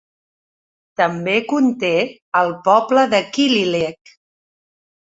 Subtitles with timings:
[1.01, 1.93] També conté
[2.43, 4.19] el poble de Killyleagh.